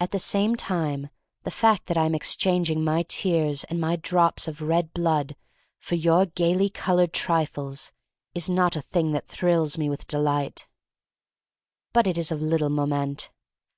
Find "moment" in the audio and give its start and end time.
12.70-13.30